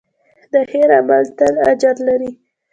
[0.53, 2.31] د خیر عمل تل اجر لري.